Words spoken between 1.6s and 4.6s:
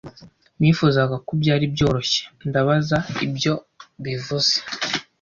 byoroshye. Ndabaza ibyo bivuze.